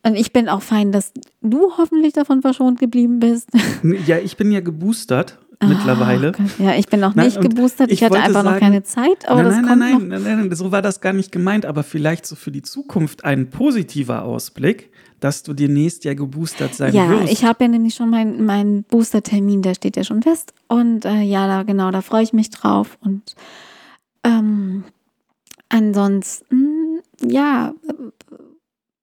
Und 0.05 0.15
ich 0.15 0.33
bin 0.33 0.49
auch 0.49 0.63
fein, 0.63 0.93
dass 0.93 1.13
du 1.43 1.73
hoffentlich 1.77 2.13
davon 2.13 2.41
verschont 2.41 2.79
geblieben 2.79 3.19
bist. 3.19 3.49
Ja, 4.07 4.19
ich 4.19 4.37
bin 4.37 4.53
ja 4.53 4.61
geboostert 4.61 5.39
mittlerweile. 5.67 6.33
Oh 6.39 6.63
ja, 6.63 6.75
ich 6.77 6.87
bin 6.87 7.01
noch 7.01 7.15
nicht 7.15 7.35
nein, 7.35 7.49
geboostert. 7.49 7.91
Ich, 7.91 7.99
ich 7.99 8.05
hatte 8.05 8.21
einfach 8.21 8.45
sagen, 8.45 8.55
noch 8.55 8.61
keine 8.61 8.83
Zeit. 8.85 9.29
Aber 9.29 9.43
nein, 9.43 9.65
nein, 9.65 9.79
nein, 9.79 10.09
nein, 10.09 10.23
nein, 10.23 10.39
nein, 10.49 10.55
so 10.55 10.71
war 10.71 10.83
das 10.83 11.01
gar 11.01 11.13
nicht 11.13 11.33
gemeint. 11.33 11.67
Aber 11.67 11.83
vielleicht 11.83 12.27
so 12.27 12.37
für 12.37 12.53
die 12.53 12.63
Zukunft 12.63 13.25
ein 13.25 13.51
positiver 13.51 14.23
Ausblick, 14.23 14.93
dass 15.21 15.43
du 15.43 15.53
demnächst 15.53 16.05
ja 16.05 16.15
geboostert 16.15 16.75
sein 16.75 16.95
ja, 16.95 17.09
wirst. 17.11 17.25
Ja, 17.25 17.33
ich 17.33 17.45
habe 17.45 17.65
ja 17.65 17.69
nämlich 17.69 17.95
schon 17.95 18.11
meinen 18.11 18.45
mein 18.45 18.85
Booster-Termin, 18.85 19.63
der 19.63 19.75
steht 19.75 19.97
ja 19.97 20.05
schon 20.05 20.23
fest. 20.23 20.53
Und 20.69 21.05
äh, 21.05 21.23
ja, 21.23 21.47
da, 21.49 21.65
genau, 21.65 21.91
da 21.91 22.03
freue 22.03 22.23
ich 22.23 22.33
mich 22.33 22.51
drauf. 22.51 22.99
Und 23.01 23.35
ähm, 24.23 24.85
ansonsten, 25.69 27.01
ja, 27.21 27.75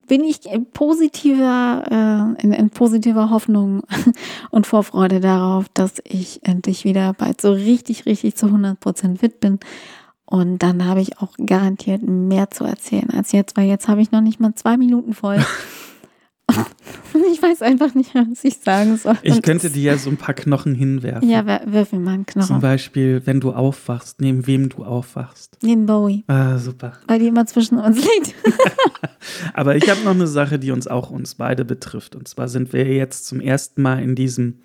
bin 0.06 0.24
ich 0.24 0.46
in 0.46 0.70
positiver, 0.70 2.36
äh, 2.38 2.42
in, 2.42 2.52
in, 2.52 2.70
positiver 2.70 3.30
Hoffnung 3.30 3.82
und 4.50 4.66
Vorfreude 4.66 5.20
darauf, 5.20 5.66
dass 5.74 5.94
ich 6.04 6.40
endlich 6.44 6.84
wieder 6.84 7.12
bald 7.12 7.40
so 7.40 7.52
richtig, 7.52 8.06
richtig 8.06 8.36
zu 8.36 8.46
100 8.46 8.78
Prozent 8.78 9.20
fit 9.20 9.40
bin. 9.40 9.58
Und 10.24 10.62
dann 10.62 10.84
habe 10.84 11.00
ich 11.00 11.18
auch 11.18 11.32
garantiert 11.44 12.02
mehr 12.02 12.50
zu 12.50 12.64
erzählen 12.64 13.10
als 13.10 13.32
jetzt, 13.32 13.56
weil 13.56 13.66
jetzt 13.66 13.88
habe 13.88 14.00
ich 14.00 14.10
noch 14.10 14.20
nicht 14.20 14.40
mal 14.40 14.54
zwei 14.54 14.76
Minuten 14.76 15.14
voll. 15.14 15.38
ich 17.32 17.42
weiß 17.42 17.62
einfach 17.62 17.94
nicht, 17.94 18.14
was 18.14 18.44
ich 18.44 18.58
sagen 18.58 18.96
soll. 18.96 19.16
Ich 19.22 19.42
könnte 19.42 19.70
dir 19.70 19.82
ja 19.82 19.98
so 19.98 20.10
ein 20.10 20.16
paar 20.16 20.34
Knochen 20.34 20.74
hinwerfen. 20.74 21.28
Ja, 21.28 21.44
wirf 21.66 21.92
mir 21.92 22.00
mal 22.00 22.14
einen 22.14 22.26
Knochen. 22.26 22.46
Zum 22.46 22.60
Beispiel, 22.60 23.22
wenn 23.24 23.40
du 23.40 23.52
aufwachst, 23.52 24.20
neben 24.20 24.46
wem 24.46 24.68
du 24.68 24.84
aufwachst. 24.84 25.58
Neben 25.62 25.86
Bowie. 25.86 26.24
Ah, 26.26 26.58
super. 26.58 26.92
Weil 27.06 27.20
die 27.20 27.28
immer 27.28 27.46
zwischen 27.46 27.78
uns 27.78 27.98
liegt. 27.98 28.34
Aber 29.54 29.76
ich 29.76 29.88
habe 29.88 30.02
noch 30.02 30.14
eine 30.14 30.26
Sache, 30.26 30.58
die 30.58 30.70
uns 30.70 30.86
auch 30.86 31.10
uns 31.10 31.34
beide 31.34 31.64
betrifft. 31.64 32.14
Und 32.14 32.28
zwar 32.28 32.48
sind 32.48 32.72
wir 32.72 32.86
jetzt 32.86 33.26
zum 33.26 33.40
ersten 33.40 33.82
Mal 33.82 34.02
in 34.02 34.14
diesem, 34.14 34.60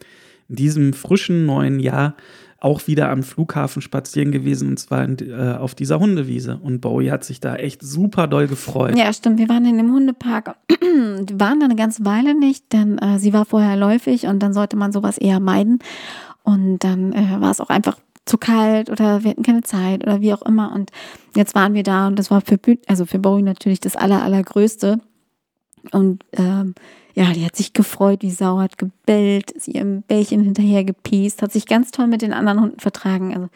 in 0.52 0.58
diesem 0.58 0.94
frischen 0.94 1.46
neuen 1.46 1.80
Jahr 1.80 2.16
auch 2.60 2.86
wieder 2.86 3.10
am 3.10 3.24
Flughafen 3.24 3.82
spazieren 3.82 4.32
gewesen 4.32 4.70
und 4.70 4.78
zwar 4.78 5.04
in, 5.04 5.18
äh, 5.20 5.56
auf 5.58 5.74
dieser 5.74 6.00
Hundewiese. 6.00 6.60
Und 6.62 6.80
Bowie 6.80 7.10
hat 7.10 7.24
sich 7.24 7.40
da 7.40 7.56
echt 7.56 7.82
super 7.82 8.28
doll 8.28 8.48
gefreut. 8.48 8.96
Ja, 8.96 9.12
stimmt. 9.12 9.40
Wir 9.40 9.50
waren 9.50 9.66
in 9.66 9.78
dem 9.78 9.92
Hundepark. 9.92 10.58
Die 10.70 11.40
waren 11.40 11.60
da 11.60 11.66
eine 11.66 11.76
ganze 11.76 12.06
Weile 12.06 12.38
nicht, 12.38 12.72
denn 12.72 13.00
äh, 13.00 13.18
sie 13.18 13.34
war 13.34 13.46
vorher 13.46 13.76
läufig 13.78 14.28
und 14.28 14.40
dann 14.44 14.54
sollte 14.54 14.78
man 14.78 14.92
sowas 14.92 15.18
eher 15.18 15.40
meiden. 15.40 15.80
Und 16.44 16.80
dann 16.80 17.14
äh, 17.14 17.42
war 17.42 17.50
es 17.50 17.62
auch 17.62 17.70
einfach 17.70 17.98
zu 18.26 18.38
kalt 18.38 18.92
oder 18.92 19.24
wir 19.24 19.32
hatten 19.32 19.44
keine 19.44 19.64
Zeit 19.64 20.04
oder 20.04 20.22
wie 20.22 20.34
auch 20.34 20.44
immer. 20.44 20.72
Und 20.72 20.92
jetzt 21.36 21.56
waren 21.56 21.74
wir 21.74 21.84
da 21.84 22.08
und 22.08 22.20
das 22.20 22.30
war 22.30 22.42
für, 22.42 22.60
also 22.88 23.08
für 23.08 23.18
Bowie 23.18 23.42
natürlich 23.42 23.80
das 23.80 23.96
aller, 23.96 24.22
allergrößte. 24.22 25.00
Und 25.92 26.24
ähm, 26.34 26.76
ja, 27.14 27.32
die 27.34 27.46
hat 27.46 27.56
sich 27.56 27.74
gefreut, 27.74 28.22
wie 28.22 28.32
Sau, 28.32 28.60
hat 28.60 28.78
gebellt, 28.78 29.52
ist 29.52 29.68
ihrem 29.68 30.02
Bällchen 30.04 30.44
hinterher 30.44 30.84
gepiest, 30.84 31.42
hat 31.42 31.52
sich 31.52 31.66
ganz 31.66 31.92
toll 31.92 32.08
mit 32.08 32.22
den 32.22 32.34
anderen 32.34 32.62
Hunden 32.62 32.80
vertragen. 32.80 33.34
Also 33.34 33.50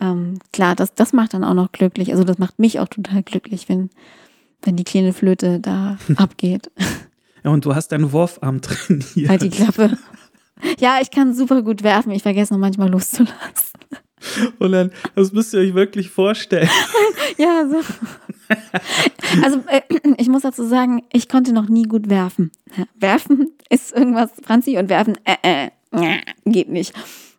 ähm, 0.00 0.38
klar, 0.52 0.74
das, 0.74 0.94
das 0.94 1.12
macht 1.12 1.34
dann 1.34 1.44
auch 1.44 1.54
noch 1.54 1.72
glücklich. 1.72 2.12
Also 2.12 2.24
das 2.24 2.38
macht 2.38 2.58
mich 2.58 2.80
auch 2.80 2.88
total 2.88 3.22
glücklich, 3.22 3.68
wenn, 3.68 3.90
wenn 4.62 4.76
die 4.76 4.84
kleine 4.84 5.12
Flöte 5.12 5.60
da 5.60 5.98
abgeht. 6.16 6.70
Ja, 7.44 7.50
und 7.50 7.64
du 7.64 7.74
hast 7.74 7.88
deinen 7.88 8.12
Wurfarm 8.12 8.60
trainiert. 8.62 9.28
Halt 9.28 9.42
die 9.42 9.50
Klappe. 9.50 9.98
Ja, 10.80 10.98
ich 11.00 11.10
kann 11.10 11.34
super 11.34 11.62
gut 11.62 11.82
werfen. 11.82 12.10
Ich 12.12 12.22
vergesse 12.22 12.52
noch 12.52 12.60
manchmal 12.60 12.90
loszulassen. 12.90 13.34
Und 14.58 14.72
dann, 14.72 14.90
das 15.14 15.32
müsst 15.32 15.54
ihr 15.54 15.60
euch 15.60 15.74
wirklich 15.74 16.10
vorstellen. 16.10 16.68
ja, 17.38 17.66
so. 17.68 17.80
Also 19.42 19.62
äh, 19.68 19.82
ich 20.18 20.28
muss 20.28 20.42
dazu 20.42 20.64
sagen, 20.64 21.02
ich 21.12 21.28
konnte 21.28 21.52
noch 21.52 21.68
nie 21.68 21.84
gut 21.84 22.08
werfen. 22.08 22.50
Werfen 22.98 23.52
ist 23.70 23.94
irgendwas, 23.94 24.30
Franzi, 24.42 24.78
und 24.78 24.88
werfen 24.88 25.18
äh, 25.24 25.68
äh, 25.92 26.18
geht 26.44 26.68
nicht. 26.68 26.94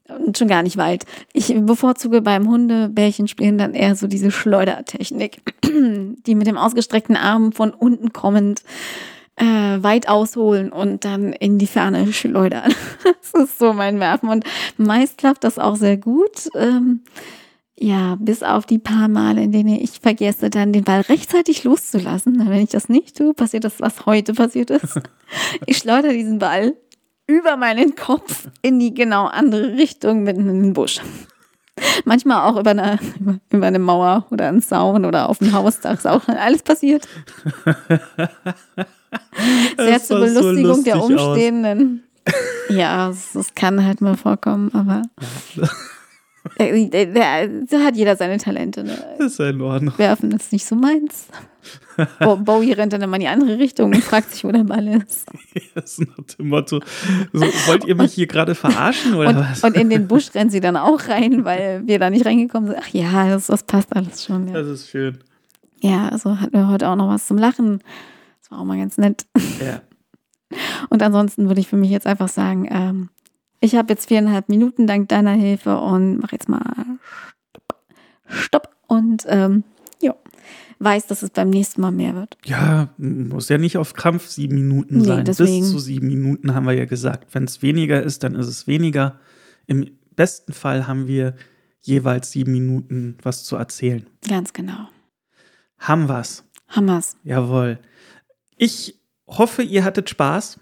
Und 0.07 0.39
schon 0.39 0.47
gar 0.47 0.63
nicht 0.63 0.77
weit. 0.77 1.05
Ich 1.33 1.53
bevorzuge 1.55 2.21
beim 2.21 2.49
Hundebällchenspielen 2.49 3.59
dann 3.59 3.75
eher 3.75 3.95
so 3.95 4.07
diese 4.07 4.31
Schleudertechnik, 4.31 5.41
die 5.63 6.33
mit 6.33 6.47
dem 6.47 6.57
ausgestreckten 6.57 7.15
Arm 7.15 7.51
von 7.51 7.71
unten 7.71 8.11
kommend 8.11 8.63
äh, 9.39 9.81
weit 9.81 10.09
ausholen 10.09 10.71
und 10.71 11.05
dann 11.05 11.33
in 11.33 11.57
die 11.57 11.67
Ferne 11.67 12.11
schleudern. 12.11 12.73
das 13.03 13.43
ist 13.43 13.59
so 13.59 13.73
mein 13.73 13.99
Werfen. 13.99 14.29
Und 14.29 14.43
meist 14.77 15.17
klappt 15.17 15.43
das 15.43 15.57
auch 15.57 15.75
sehr 15.75 15.97
gut. 15.97 16.49
Ähm, 16.55 17.01
ja, 17.77 18.17
bis 18.19 18.43
auf 18.43 18.65
die 18.65 18.77
paar 18.77 19.07
Male, 19.07 19.41
in 19.41 19.53
denen 19.53 19.75
ich 19.75 20.01
vergesse, 20.01 20.49
dann 20.49 20.73
den 20.73 20.83
Ball 20.83 21.01
rechtzeitig 21.01 21.63
loszulassen. 21.63 22.49
Wenn 22.49 22.61
ich 22.61 22.71
das 22.71 22.89
nicht 22.89 23.17
tue, 23.17 23.33
passiert 23.33 23.63
das, 23.63 23.79
was 23.79 24.05
heute 24.05 24.33
passiert 24.33 24.69
ist. 24.69 24.99
Ich 25.67 25.77
schleudere 25.77 26.13
diesen 26.13 26.39
Ball 26.39 26.73
über 27.27 27.55
meinen 27.55 27.95
Kopf 27.95 28.47
in 28.63 28.79
die 28.79 28.95
genau 28.95 29.27
andere 29.27 29.77
Richtung 29.77 30.23
mitten 30.23 30.49
in 30.49 30.63
den 30.63 30.73
Busch. 30.73 30.99
Manchmal 32.03 32.49
auch 32.49 32.59
über 32.59 32.71
eine, 32.71 32.97
über 33.51 33.67
eine 33.67 33.77
Mauer 33.77 34.25
oder 34.31 34.47
einen 34.47 34.63
Zaun 34.63 35.05
oder 35.05 35.29
auf 35.29 35.37
dem 35.37 35.53
Hausdach. 35.53 35.93
Ist 35.93 36.07
auch 36.07 36.27
alles 36.27 36.63
passiert. 36.63 37.07
Sehr 39.77 40.01
zur 40.01 40.19
Belustigung 40.19 40.75
so 40.75 40.83
der 40.83 41.03
Umstehenden. 41.03 42.03
Aus. 42.25 42.75
Ja, 42.75 43.09
es 43.09 43.55
kann 43.55 43.83
halt 43.83 44.01
mal 44.01 44.15
vorkommen, 44.15 44.71
aber. 44.73 45.01
Da 46.57 47.79
hat 47.83 47.95
jeder 47.95 48.15
seine 48.15 48.37
Talente. 48.37 48.83
Ne? 48.83 48.97
Das 49.17 49.33
ist 49.33 49.39
in 49.39 49.61
Ordnung. 49.61 49.93
Werfen 49.97 50.31
ist 50.31 50.51
nicht 50.51 50.65
so 50.65 50.75
meins. 50.75 51.27
Bowie 52.45 52.71
rennt 52.71 52.93
dann 52.93 53.01
immer 53.01 53.17
in 53.17 53.21
die 53.21 53.27
andere 53.27 53.57
Richtung 53.57 53.93
und 53.93 54.03
fragt 54.03 54.31
sich, 54.31 54.43
wo 54.43 54.51
der 54.51 54.63
Ball 54.63 54.87
ist. 54.87 55.27
Das 55.75 55.97
ist 55.97 56.07
nach 56.07 56.25
dem 56.37 56.49
Motto, 56.49 56.79
so, 57.33 57.45
wollt 57.67 57.85
ihr 57.85 57.95
mich 57.95 58.13
hier 58.13 58.27
gerade 58.27 58.55
verarschen 58.55 59.15
oder 59.15 59.29
und, 59.29 59.37
was? 59.37 59.63
Und 59.63 59.75
in 59.75 59.89
den 59.89 60.07
Busch 60.07 60.33
rennt 60.33 60.51
sie 60.51 60.61
dann 60.61 60.77
auch 60.77 61.07
rein, 61.07 61.45
weil 61.45 61.85
wir 61.85 61.99
da 61.99 62.09
nicht 62.09 62.25
reingekommen 62.25 62.69
sind. 62.69 62.79
Ach 62.81 62.87
ja, 62.89 63.27
das, 63.27 63.47
das 63.47 63.63
passt 63.63 63.95
alles 63.95 64.23
schon. 64.23 64.47
Ja. 64.47 64.53
Das 64.53 64.67
ist 64.67 64.89
schön. 64.89 65.17
Ja, 65.81 66.09
also 66.09 66.39
hatten 66.39 66.53
wir 66.53 66.67
heute 66.67 66.87
auch 66.89 66.95
noch 66.95 67.09
was 67.09 67.27
zum 67.27 67.37
Lachen. 67.37 67.81
Das 68.49 68.57
war 68.57 68.61
auch 68.61 68.65
mal 68.65 68.77
ganz 68.77 68.97
nett. 68.97 69.25
Ja. 69.59 69.81
Und 70.89 71.03
ansonsten 71.03 71.47
würde 71.47 71.61
ich 71.61 71.67
für 71.67 71.77
mich 71.77 71.91
jetzt 71.91 72.07
einfach 72.07 72.29
sagen, 72.29 72.67
ähm, 72.71 73.09
ich 73.59 73.75
habe 73.75 73.93
jetzt 73.93 74.07
viereinhalb 74.07 74.49
Minuten 74.49 74.87
dank 74.87 75.09
deiner 75.09 75.33
Hilfe 75.33 75.79
und 75.79 76.17
mache 76.19 76.33
jetzt 76.33 76.47
mal 76.47 76.61
Stopp. 77.49 77.75
Stopp. 78.27 78.75
Und 78.87 79.25
ähm, 79.27 79.63
ja, 80.01 80.15
weiß, 80.79 81.07
dass 81.07 81.23
es 81.23 81.29
beim 81.29 81.49
nächsten 81.49 81.81
Mal 81.81 81.91
mehr 81.91 82.15
wird. 82.15 82.37
Ja, 82.45 82.89
muss 82.97 83.49
ja 83.49 83.57
nicht 83.57 83.77
auf 83.77 83.93
Krampf 83.93 84.27
sieben 84.27 84.55
Minuten 84.55 85.03
sein. 85.03 85.25
deswegen. 85.25 85.59
Bis 85.59 85.71
zu 85.71 85.79
sieben 85.79 86.07
Minuten 86.07 86.55
haben 86.55 86.65
wir 86.65 86.73
ja 86.73 86.85
gesagt. 86.85 87.35
Wenn 87.35 87.43
es 87.43 87.61
weniger 87.61 88.01
ist, 88.01 88.23
dann 88.23 88.35
ist 88.35 88.47
es 88.47 88.65
weniger. 88.65 89.19
Im 89.67 89.91
besten 90.15 90.53
Fall 90.53 90.87
haben 90.87 91.07
wir 91.07 91.35
jeweils 91.81 92.31
sieben 92.31 92.53
Minuten 92.53 93.17
was 93.21 93.43
zu 93.43 93.57
erzählen. 93.57 94.05
Ganz 94.27 94.53
genau. 94.53 94.87
Haben 95.77 96.07
wir's. 96.07 96.45
Haben 96.67 96.87
wir's. 96.87 97.17
Jawohl. 97.23 97.79
Ich 98.59 98.99
hoffe, 99.27 99.63
ihr 99.63 99.83
hattet 99.83 100.09
Spaß 100.09 100.59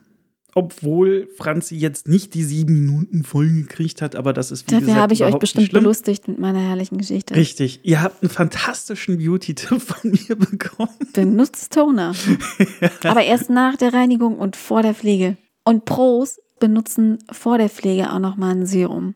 obwohl 0.57 1.29
Franzi 1.37 1.75
jetzt 1.75 2.07
nicht 2.07 2.33
die 2.33 2.43
sieben 2.43 2.83
Minuten 2.83 3.23
voll 3.23 3.47
gekriegt 3.47 4.01
hat, 4.01 4.15
aber 4.15 4.33
das 4.33 4.49
ist 4.49 4.65
wie 4.67 4.73
Dafür 4.73 4.95
habe 4.95 5.13
ich 5.13 5.23
euch 5.23 5.37
bestimmt 5.37 5.71
belustigt 5.71 6.27
mit 6.27 6.39
meiner 6.39 6.59
herrlichen 6.59 6.97
Geschichte. 6.97 7.35
Richtig. 7.35 7.81
Ihr 7.83 8.01
habt 8.01 8.23
einen 8.23 8.31
fantastischen 8.31 9.19
Beauty-Tipp 9.19 9.79
von 9.79 10.09
mir 10.09 10.35
bekommen. 10.35 10.89
Benutzt 11.13 11.71
Toner. 11.73 12.15
Aber 13.03 13.23
erst 13.23 13.51
nach 13.51 13.75
der 13.75 13.93
Reinigung 13.93 14.39
und 14.39 14.55
vor 14.55 14.81
der 14.81 14.95
Pflege. 14.95 15.37
Und 15.63 15.85
Pros 15.85 16.39
benutzen 16.59 17.19
vor 17.31 17.59
der 17.59 17.69
Pflege 17.69 18.11
auch 18.11 18.19
nochmal 18.19 18.55
ein 18.55 18.65
Serum. 18.65 19.13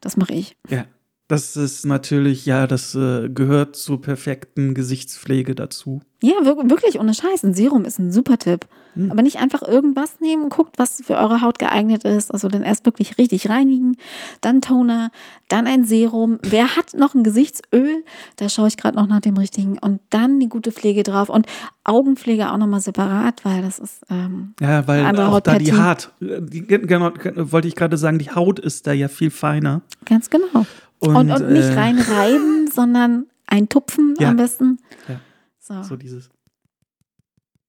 Das 0.00 0.16
mache 0.16 0.34
ich. 0.34 0.56
Ja. 0.68 0.84
Das 1.28 1.56
ist 1.56 1.84
natürlich, 1.84 2.46
ja, 2.46 2.68
das 2.68 2.94
äh, 2.94 3.28
gehört 3.28 3.74
zur 3.74 4.00
perfekten 4.00 4.74
Gesichtspflege 4.74 5.56
dazu. 5.56 6.00
Ja, 6.22 6.34
wir- 6.42 6.70
wirklich 6.70 7.00
ohne 7.00 7.14
Scheiß. 7.14 7.42
Ein 7.42 7.52
Serum 7.52 7.84
ist 7.84 7.98
ein 7.98 8.12
super 8.12 8.38
Tipp. 8.38 8.66
Hm. 8.94 9.10
Aber 9.10 9.22
nicht 9.22 9.38
einfach 9.38 9.62
irgendwas 9.62 10.20
nehmen, 10.20 10.48
guckt, 10.50 10.78
was 10.78 11.02
für 11.04 11.14
eure 11.16 11.40
Haut 11.42 11.58
geeignet 11.58 12.04
ist. 12.04 12.32
Also 12.32 12.46
dann 12.48 12.62
erst 12.62 12.86
wirklich 12.86 13.18
richtig 13.18 13.48
reinigen, 13.48 13.96
dann 14.40 14.60
Toner, 14.62 15.10
dann 15.48 15.66
ein 15.66 15.84
Serum. 15.84 16.38
Wer 16.42 16.76
hat 16.76 16.94
noch 16.94 17.14
ein 17.14 17.24
Gesichtsöl? 17.24 18.04
Da 18.36 18.48
schaue 18.48 18.68
ich 18.68 18.76
gerade 18.76 18.96
noch 18.96 19.08
nach 19.08 19.20
dem 19.20 19.36
richtigen. 19.36 19.78
Und 19.78 20.00
dann 20.10 20.38
die 20.38 20.48
gute 20.48 20.70
Pflege 20.70 21.02
drauf. 21.02 21.28
Und 21.28 21.46
Augenpflege 21.84 22.52
auch 22.52 22.56
nochmal 22.56 22.80
separat, 22.80 23.44
weil 23.44 23.62
das 23.62 23.78
ist, 23.80 24.02
ähm, 24.10 24.54
Ja, 24.60 24.86
weil 24.86 25.04
Andere 25.04 25.28
auch 25.28 25.40
da 25.40 25.58
die. 25.58 25.72
Haut, 25.72 26.12
äh, 26.20 26.40
die, 26.40 26.66
genau, 26.66 27.10
wollte 27.34 27.66
ich 27.68 27.74
gerade 27.74 27.96
sagen, 27.96 28.18
die 28.20 28.30
Haut 28.30 28.58
ist 28.60 28.86
da 28.86 28.92
ja 28.92 29.08
viel 29.08 29.30
feiner. 29.30 29.82
ganz 30.04 30.30
genau. 30.30 30.66
Und, 31.06 31.16
Und, 31.16 31.30
und 31.32 31.52
nicht 31.52 31.64
äh, 31.68 31.74
reinreiben, 31.74 32.68
sondern 32.72 33.26
eintupfen 33.46 34.14
Ja. 34.18 34.30
am 34.30 34.36
besten. 34.36 34.78
Ja. 35.08 35.20
So. 35.60 35.82
So 35.82 35.96
dieses. 35.96 36.30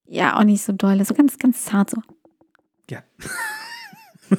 Ja, 0.06 0.38
auch 0.40 0.44
nicht 0.44 0.64
so 0.64 0.72
doll. 0.74 1.04
So 1.04 1.14
ganz, 1.14 1.38
ganz 1.38 1.66
zart 1.66 1.90
so. 1.90 2.02
Ja. 2.90 3.04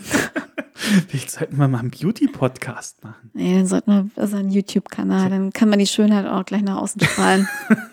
Vielleicht 1.09 1.31
sollten 1.31 1.57
wir 1.59 1.69
mal 1.69 1.79
einen 1.81 1.91
Beauty-Podcast 1.91 3.03
machen. 3.05 3.31
Nee, 3.35 3.55
dann 3.57 3.67
sollten 3.67 3.91
wir, 3.91 4.11
das 4.15 4.31
ist 4.31 4.37
ein 4.37 4.51
YouTube-Kanal, 4.51 5.29
dann 5.31 5.53
kann 5.53 5.69
man 5.69 5.79
die 5.79 5.87
Schönheit 5.87 6.27
auch 6.27 6.45
gleich 6.45 6.63
nach 6.63 6.77
außen 6.77 7.01
strahlen. 7.03 7.49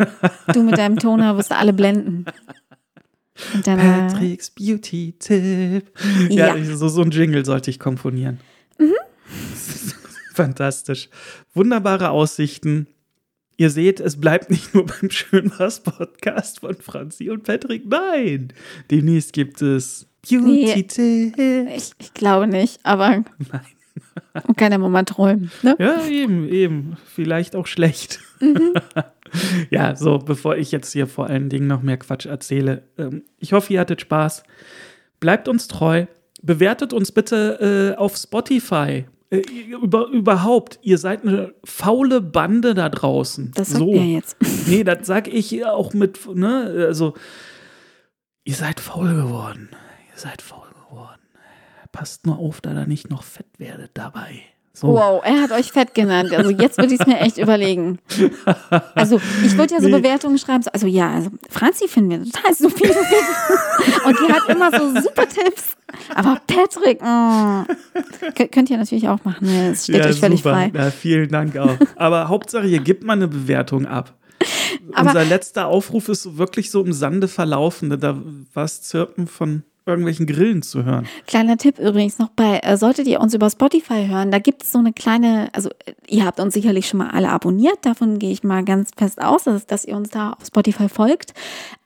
du 0.53 0.63
mit 0.63 0.77
deinem 0.77 0.97
Toner 0.97 1.35
wirst 1.38 1.51
du 1.51 1.57
alle 1.57 1.74
blenden. 1.74 2.25
Äh, 3.53 3.62
Patricks 3.63 4.50
Beauty-Tipp. 4.51 5.91
Ja, 6.29 6.55
Ja. 6.55 6.75
so, 6.75 6.88
so 6.88 7.01
ein 7.01 7.12
Jingle 7.12 7.43
sollte 7.43 7.69
ich 7.69 7.79
komponieren. 7.79 8.39
Fantastisch. 10.36 11.10
Wunderbare 11.54 12.10
Aussichten. 12.10 12.88
Ihr 13.58 13.70
seht, 13.70 14.01
es 14.01 14.20
bleibt 14.20 14.50
nicht 14.50 14.74
nur 14.74 14.86
beim 15.01 15.10
Schönwas-Podcast 15.10 16.60
von 16.60 16.75
Franzi 16.75 17.30
und 17.30 17.44
Patrick. 17.44 17.86
Nein, 17.88 18.50
demnächst 18.92 19.32
gibt 19.32 19.62
es 19.62 20.08
Beauty-Tipp. 20.30 21.38
ich, 21.38 21.92
ich 22.00 22.13
glaube 22.13 22.48
nicht, 22.48 22.80
aber 22.84 23.10
Nein. 23.10 23.65
man 24.34 24.56
kann 24.58 24.74
ja 24.74 24.77
mal 24.77 25.04
träumen. 25.04 25.51
Ne? 25.63 25.75
Ja, 25.80 26.06
eben, 26.06 26.50
eben. 26.50 26.98
Vielleicht 27.06 27.56
auch 27.56 27.68
schlecht. 27.68 28.20
ja, 29.70 29.96
so, 29.96 30.18
bevor 30.18 30.58
ich 30.58 30.74
jetzt 30.74 30.92
hier 30.92 31.08
vor 31.08 31.27
allen 31.27 31.48
Dingen 31.48 31.68
noch 31.68 31.82
mehr 31.82 31.98
Quatsch 31.98 32.25
erzähle. 32.25 32.84
Ähm, 32.98 33.24
ich 33.39 33.54
hoffe, 33.54 33.72
ihr 33.72 33.80
hattet 33.80 34.01
Spaß. 34.01 34.44
Bleibt 35.22 35.48
uns 35.48 35.70
treu. 35.70 36.08
Bewertet 36.42 36.92
uns 36.92 37.13
bitte 37.13 37.94
äh, 37.96 37.98
auf 37.98 38.18
Spotify. 38.18 39.06
Äh, 39.39 39.75
über, 39.82 40.08
überhaupt, 40.08 40.80
ihr 40.82 40.98
seid 40.98 41.24
eine 41.24 41.54
faule 41.63 42.22
Bande 42.22 42.74
da 42.74 42.89
draußen. 42.89 43.51
Das 43.56 43.70
sagt 43.70 43.80
so. 43.80 43.94
er 43.94 44.06
jetzt. 44.06 44.38
Nee, 44.68 44.84
das 44.84 45.06
sag 45.06 45.27
ich 45.27 45.63
auch 45.63 45.94
mit, 45.94 46.20
ne, 46.34 46.86
also, 46.88 47.13
ihr 48.46 48.56
seid 48.56 48.80
faul 48.80 49.13
geworden. 49.13 49.70
Ihr 50.12 50.20
seid 50.20 50.42
faul 50.42 50.68
geworden. 50.70 51.22
Passt 51.92 52.25
nur 52.25 52.39
auf, 52.39 52.62
da 52.62 52.74
da 52.74 52.86
nicht 52.86 53.10
noch 53.10 53.24
fett 53.24 53.48
werdet 53.60 53.92
dabei. 53.94 54.42
So. 54.77 54.88
Wow, 54.89 55.22
er 55.24 55.41
hat 55.41 55.51
euch 55.53 55.72
fett 55.72 55.94
genannt. 55.94 56.34
Also 56.34 56.50
jetzt 56.51 56.77
würde 56.77 56.94
ich 56.94 57.00
es 57.00 57.08
mir 57.08 57.17
echt 57.22 57.38
überlegen. 57.38 57.98
Also 58.94 59.22
ich 59.46 59.58
würde 59.58 59.74
ja 59.75 59.79
so 59.82 59.88
Nee. 59.89 60.00
Bewertungen 60.00 60.38
schreiben. 60.38 60.63
so- 60.63 60.72
Also 60.72 60.86
ja, 60.88 61.12
also 61.13 61.29
Franzi 61.50 61.88
finden 61.88 62.10
wir 62.12 62.24
total 62.32 62.53
stupide. 62.53 62.94
Und 64.05 64.17
die 64.20 64.34
hat 64.34 64.50
immer 64.50 64.72
so 64.77 65.01
super 65.01 65.27
Tipps. 65.29 65.77
Aber 66.13 66.41
Patrick, 66.45 67.02
Kö- 67.02 68.47
könnt 68.52 68.69
ihr 68.69 68.78
natürlich 68.78 69.08
auch 69.08 69.23
machen. 69.23 69.47
Es 69.71 69.86
steht 69.86 70.06
euch 70.06 70.19
völlig 70.19 70.39
super. 70.41 70.56
frei. 70.56 70.71
Ja, 70.73 70.91
vielen 70.91 71.30
Dank 71.30 71.56
auch. 71.58 71.78
Aber 71.95 72.28
Hauptsache, 72.28 72.67
ihr 72.67 72.80
gebt 72.80 73.04
mal 73.06 73.13
eine 73.13 73.28
Bewertung 73.30 73.86
ab. 73.86 74.13
Aber- 74.93 75.08
Unser 75.10 75.23
letzter 75.26 75.67
Aufruf 75.67 76.10
ist 76.10 76.23
so 76.23 76.38
wirklich 76.38 76.69
so 76.69 76.84
im 76.84 76.91
Sande 76.91 77.28
verlaufen. 77.28 77.89
Da 77.99 78.17
war 78.54 78.65
es 78.65 78.82
Zirpen 78.82 79.28
von 79.28 79.63
irgendwelchen 79.86 80.26
Grillen 80.26 80.62
zu 80.62 80.84
hören. 80.84 81.08
Kleiner 81.28 81.58
Tipp 81.58 81.80
übrigens 81.80 82.17
noch 82.19 82.30
bei, 82.30 82.60
äh, 82.60 82.78
solltet 82.78 83.08
ihr 83.08 83.19
uns 83.19 83.34
über 83.34 83.50
Spotify 83.50 84.08
hören, 84.08 84.32
da 84.32 84.39
gibt 84.39 84.63
es 84.63 84.71
so 84.71 84.80
eine 84.80 84.93
kleine, 84.93 85.50
also 85.54 85.69
äh, 85.86 85.93
ihr 86.08 86.26
habt 86.26 86.39
uns 86.39 86.54
sicherlich 86.54 86.88
schon 86.88 87.00
mal 87.00 87.10
alle 87.12 87.30
abonniert, 87.30 87.78
davon 87.84 88.19
gehe 88.19 88.32
ich 88.32 88.43
mal 88.43 88.63
ganz 88.63 88.91
fest 88.98 89.21
aus, 89.21 89.43
dass, 89.43 89.65
dass 89.65 89.86
ihr 89.86 89.95
uns 89.95 90.10
da 90.10 90.32
auf 90.32 90.45
Spotify 90.45 90.89
folgt. 90.89 91.34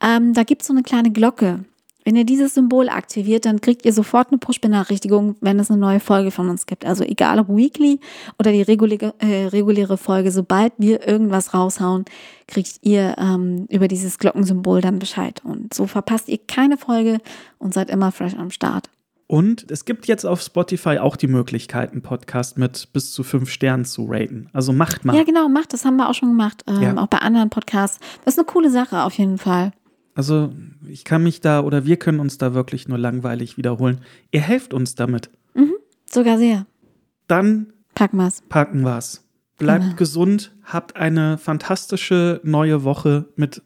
Ähm, 0.02 0.34
da 0.34 0.44
gibt 0.44 0.62
es 0.62 0.68
so 0.68 0.74
eine 0.74 0.84
kleine 0.84 1.12
Glocke. 1.12 1.66
Wenn 2.06 2.16
ihr 2.16 2.24
dieses 2.24 2.54
Symbol 2.54 2.90
aktiviert, 2.90 3.46
dann 3.46 3.62
kriegt 3.62 3.86
ihr 3.86 3.94
sofort 3.94 4.30
eine 4.30 4.38
Push-Benachrichtigung, 4.38 5.36
wenn 5.42 5.60
es 5.60 5.70
eine 5.70 5.80
neue 5.80 6.00
Folge 6.00 6.32
von 6.32 6.50
uns 6.50 6.66
gibt. 6.66 6.86
Also 6.86 7.04
egal 7.04 7.40
ob 7.40 7.50
Weekly 7.50 8.00
oder 8.40 8.52
die 8.52 8.62
reguläre, 8.62 9.14
äh, 9.20 9.48
reguläre 9.48 9.98
Folge, 9.98 10.32
sobald 10.32 10.74
wir 10.78 11.08
irgendwas 11.08 11.54
raushauen, 11.54 12.06
kriegt 12.48 12.80
ihr 12.82 13.16
ähm, 13.18 13.66
über 13.70 13.88
dieses 13.88 14.18
Glockensymbol 14.18 14.82
dann 14.82 15.00
Bescheid. 15.00 15.42
Und 15.44 15.74
so 15.74 15.88
verpasst 15.88 16.30
ihr 16.30 16.40
keine 16.40 16.78
Folge 16.78 17.20
und 17.58 17.74
seid 17.74 17.90
immer 17.90 18.12
fresh 18.12 18.36
am 18.36 18.50
Start. 18.50 18.90
Und 19.32 19.70
es 19.70 19.86
gibt 19.86 20.08
jetzt 20.08 20.26
auf 20.26 20.42
Spotify 20.42 20.98
auch 20.98 21.16
die 21.16 21.28
Möglichkeit, 21.28 21.92
einen 21.92 22.02
Podcast 22.02 22.58
mit 22.58 22.92
bis 22.94 23.12
zu 23.14 23.22
fünf 23.22 23.52
Sternen 23.52 23.86
zu 23.86 24.08
raten. 24.10 24.50
Also 24.54 24.74
macht 24.74 25.06
mal. 25.06 25.16
Ja, 25.16 25.24
genau, 25.24 25.48
macht. 25.50 25.72
Das 25.72 25.86
haben 25.86 25.98
wir 25.98 26.10
auch 26.10 26.16
schon 26.16 26.30
gemacht. 26.30 26.64
Ähm, 26.68 26.82
Ja. 26.82 26.98
Auch 26.98 27.06
bei 27.06 27.20
anderen 27.20 27.52
Podcasts. 27.52 28.00
Das 28.26 28.34
ist 28.34 28.40
eine 28.40 28.48
coole 28.48 28.72
Sache 28.72 29.04
auf 29.04 29.14
jeden 29.20 29.38
Fall. 29.38 29.72
Also 30.15 30.54
ich 30.88 31.06
kann 31.06 31.24
mich 31.24 31.39
da 31.41 31.62
oder 31.62 31.86
wir 31.86 31.98
können 31.98 32.19
uns 32.19 32.38
da 32.38 32.54
wirklich 32.54 32.88
nur 32.88 32.98
langweilig 32.98 33.58
wiederholen. 33.58 34.02
Ihr 34.32 34.41
helft 34.41 34.74
uns 34.74 34.95
damit. 34.95 35.30
Sogar 36.12 36.38
sehr. 36.38 36.65
Dann 37.28 37.74
Packen 37.93 38.17
wir's. 38.17 38.41
packen 38.50 38.82
wir's. 38.84 39.24
Bleibt 39.58 39.84
Genau. 39.84 39.95
gesund, 39.95 40.56
habt 40.63 40.95
eine 40.95 41.38
fantastische 41.38 42.39
neue 42.43 42.84
Woche 42.84 43.26
mit 43.36 43.62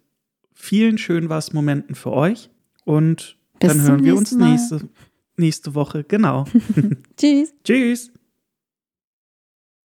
vielen 0.53 0.97
schön 0.97 1.29
was 1.29 1.53
Momenten 1.53 1.95
für 1.95 2.11
euch 2.11 2.49
und 2.83 3.37
Bis 3.59 3.69
dann 3.77 3.81
hören 3.87 4.03
wir 4.03 4.15
uns 4.17 4.31
nächste, 4.33 4.89
nächste 5.37 5.75
Woche. 5.75 6.03
Genau. 6.03 6.45
Tschüss. 7.17 7.53
Tschüss. 7.63 8.11